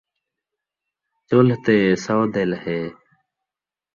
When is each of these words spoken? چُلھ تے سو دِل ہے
چُلھ 1.27 1.55
تے 1.63 1.75
سو 2.03 2.17
دِل 2.33 2.51
ہے 2.63 2.79